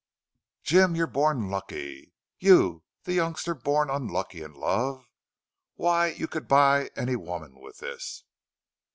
[0.63, 2.11] "Jim, you're born lucky.
[2.39, 5.05] You, the youngster born unlucky in love!
[5.75, 8.23] Why, you could buy any woman with this!"